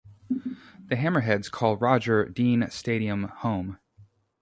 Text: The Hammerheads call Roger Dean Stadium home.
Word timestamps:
The 0.87 0.95
Hammerheads 0.95 1.51
call 1.51 1.77
Roger 1.77 2.27
Dean 2.27 2.67
Stadium 2.71 3.25
home. 3.25 3.77